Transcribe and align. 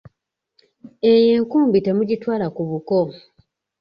Eyo 1.11 1.29
enkumbi 1.37 1.77
temugitwala 1.85 2.45
ku 2.55 2.61
buko. 2.69 2.97